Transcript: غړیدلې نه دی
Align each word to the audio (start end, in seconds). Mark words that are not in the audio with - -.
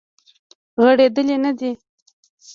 غړیدلې 0.81 1.35
نه 1.43 1.51
دی 1.59 1.71